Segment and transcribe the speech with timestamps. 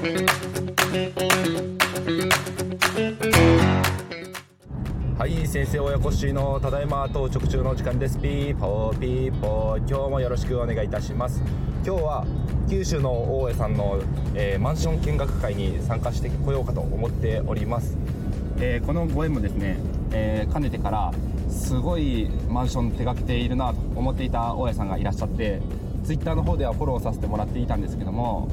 [0.00, 0.06] は
[5.26, 8.18] い先生親子しのただいま到着中の時間です。
[8.18, 11.42] ピーポーピーポー今日もよろしくお願いいたします。
[11.84, 12.24] 今日は
[12.70, 14.00] 九州の大家さんの、
[14.34, 17.98] えー、マンション見学会に参加してこようかと思っております、
[18.58, 19.76] えー、このご縁もですね、
[20.12, 21.12] えー、かねてから
[21.50, 25.60] すごいマンション手掛けているなと思っていた大家さんがいらっしゃって
[26.04, 28.48] ツイッターの方ではフォローさせてもらっていたんですけども、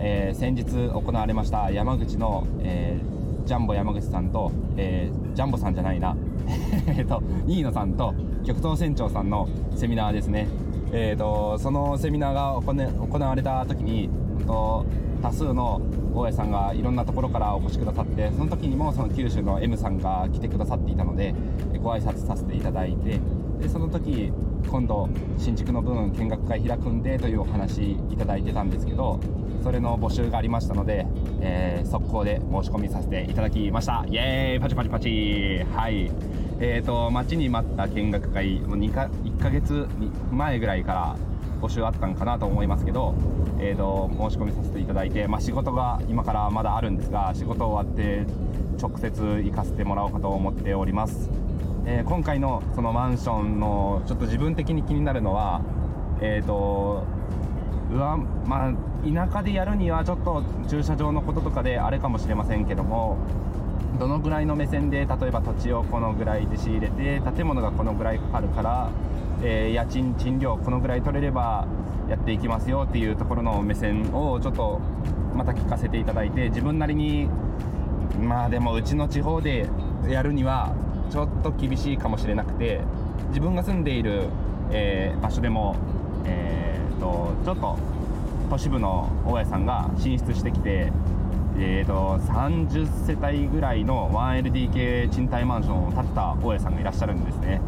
[0.00, 6.16] え先日行われました山口の、えージャンボ山口さんと、えー、ジャンボさんじゃないな。
[6.96, 10.46] えっと新野さんと極東船長さんのセミナーですね。
[10.92, 14.08] えーと、そのセミナーが行,、ね、行われた時に
[14.46, 14.84] と
[15.22, 15.80] 多数の
[16.14, 21.34] 大家さんがいろんなところからお越しくださってその時にもその九州の M さんが来てくださっていたので
[21.82, 23.20] ご挨拶させていただいて
[23.60, 24.32] でその時
[24.68, 29.20] 今度新築の分見学会開くんでというお話いただいてたんですけど
[29.62, 31.06] それの募集がありましたので、
[31.40, 34.04] えー、速攻で申し込みさせていただきました。
[34.08, 35.64] イエーイパチパチパチ。
[35.74, 36.10] はい。
[36.62, 39.86] えーと、待ちに待った見学会もう2か1ヶ月
[40.30, 41.16] 前ぐらいから
[41.60, 43.14] 募集あったんかなと思いますけど、
[43.58, 48.26] えーと、申し込みさせていただいて、まあ、仕事が今からまだあるんですが仕事終わって
[48.80, 51.30] 直接行かせてもらおうかと思っております、
[51.86, 55.62] えー、今回のそのマンションのちょっと自分的に気になるのは
[56.20, 57.04] えっ、ー、と
[57.90, 58.72] うわまあ
[59.04, 63.16] 田舎でやるにはちょっと駐車場のこととかであれかもしれませんけども
[63.98, 68.90] どのぐらいの目線で例えば土地をこのぐらいで仕入れて建物がこのぐらいかかるから、
[69.42, 71.66] えー、家賃賃料このぐらい取れれば
[72.08, 74.80] やっていきますよっていうところの目線をちょっと
[75.34, 77.28] また聞かせていただいて自分なりに
[78.20, 79.68] まあでもうちの地方で
[80.08, 80.74] やるには
[81.10, 82.80] ちょっと厳しいかもしれなくて
[83.28, 84.24] 自分が住んでいる、
[84.70, 85.76] えー、場所でも、
[86.24, 87.78] えーと、とちょっと
[88.50, 90.92] 都市部の大家さんが進出してきて
[91.62, 97.60] えーと、30世帯ぐらいの 1LDK 賃貸マンションを建てた大家さんがいらっしゃるんですね。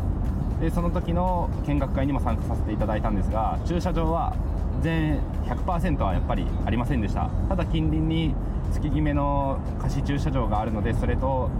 [0.60, 4.34] でその時の見学会にも参加させていただいたんですが駐車場は
[4.82, 7.30] 全100%はやっぱりありませんでした。
[7.48, 8.34] ただ近隣に
[8.72, 11.50] 月決めの貸し駐車場があるのでそれと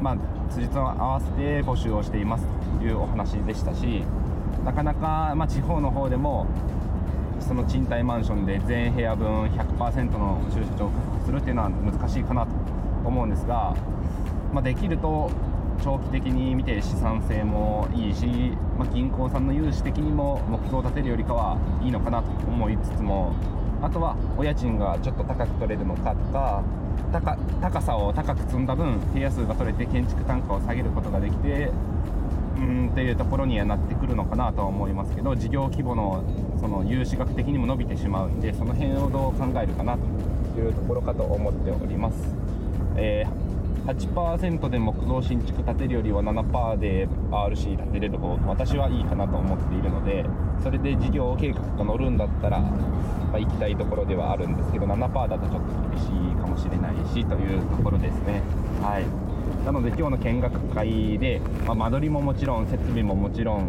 [0.00, 0.16] まあ
[0.50, 2.46] 辻褄合わせて募集をしています
[2.78, 4.02] というお話でしたし
[4.64, 6.46] なかなか、まあ、地方の方でも
[7.40, 12.52] その賃貸マンションで全部屋分100%の駐車場を確保するっていうのは難しいかなと
[13.04, 13.74] 思うんですが、
[14.52, 15.30] まあ、できると
[15.82, 18.26] 長期的に見て資産性もいいし、
[18.78, 23.34] まあ、銀行さんの融資的にも目標を立てるよりかはいいのかなと思いつつも
[23.82, 26.62] あとはお家賃がちょっと高く取れるのかとか
[27.60, 31.70] 高さを高く積んだ分部屋数が取れて建築単価を下げることができて
[32.56, 36.22] うんっていうところにはなってくるのかなとは思いますけど事業規模の
[36.60, 39.98] その融資額的にも伸びてしまうんでその辺をどう考えるかな
[40.54, 42.16] というところかと思っております、
[42.96, 50.24] えー、8%で木造新築建てるよりは7%で RC 建てれる方が私はいいかなと思っているので
[50.62, 58.42] それで事業計画が乗るんだったら、まあ、行きたいところではあるんですけど7%だとちょっと厳しいかもしれないしというところですね。
[58.80, 59.04] はい。
[59.64, 63.68] なので今日の見学会で、まあ、間取りももちろん設備ももちろん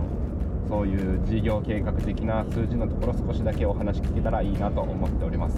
[0.70, 5.58] そういう事業計画的な数字のところ少しだけお話聞けたらいいなと思っております。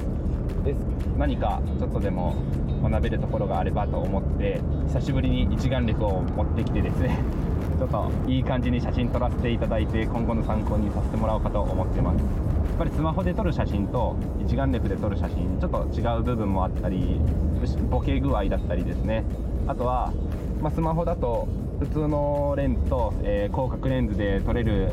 [0.65, 0.79] です
[1.17, 2.35] 何かちょっとでも
[2.83, 7.19] 学べるところがあればと思って久しぶりに一眼レフを持ってきてですね
[7.79, 12.17] ちょっといい感じに写真撮らせていただいて今後の参考にさせてもらおうかと思ってます。
[12.17, 12.23] や
[12.75, 17.21] っぱりスマホで撮る写真と一眼レフで撮る写真ちょっと違う部分もあったり
[17.89, 19.23] ボケ具合だったりですね。
[19.67, 20.11] あとは、
[20.61, 21.47] まあ、スマホだと
[21.79, 24.91] 普通のレンズと、えー、広角レンズで撮れる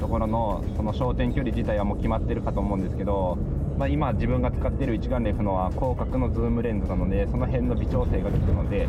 [0.00, 3.38] ところのその焦点距離自体はもう決まってるかと思うんですけど、
[3.78, 8.88] まあ、今自分が使っている一眼レフのは広角のズームレンズなのでその辺の微調整ができるので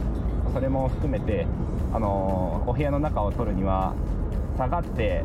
[0.53, 1.45] それも含めて、
[1.91, 3.93] あの、お部屋の中を撮るには
[4.57, 5.23] 下がって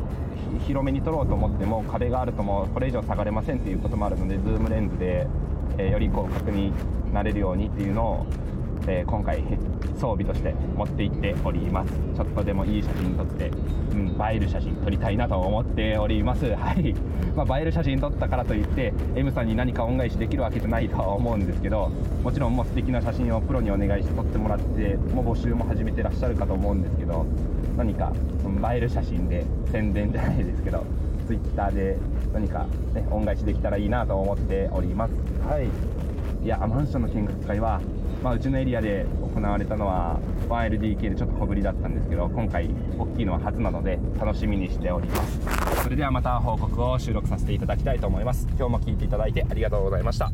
[0.67, 5.27] 広めに撮ろうと思っても壁があるともこれ以上下がれませんっていうこともあるのでズームレンズで、
[5.77, 6.73] え、より広角に
[7.13, 8.25] なれるようにっていうのを
[8.87, 9.43] えー、今回
[9.99, 11.93] 装備として持って行っております。
[12.15, 16.45] ちょっとでもいい写真撮って、うん、映える写真撮りたいなと思っております。
[16.55, 16.95] はい、
[17.35, 21.91] まあ、映える写真撮ったからといって M さんに何か恩返しできるわけじゃないとは思うんですけど
[22.23, 27.25] もちろんもう素敵な写真をプロにお願いして撮ってもらってもう募集も始めてらっしゃるかと思うんですけど
[27.77, 28.11] 何か
[28.73, 30.83] 映える写真で宣伝じゃないですけど
[31.27, 31.97] Twitter で
[32.33, 35.13] 何か、ね、恩返しできたらいいなと思っております。
[35.47, 35.67] はい。
[36.43, 37.81] いやマンションの見学会は
[38.23, 39.05] まあ、うちのエリアで
[39.35, 45.39] 行われたのは 1LDK でちょっと小ぶりだったんですけど今回大きいのは初なので楽しみにしております。
[45.83, 48.47] それではまた報告を収録させていただきたいと思います。
[48.57, 50.31] 今日も聴いていただいてありがとうございました。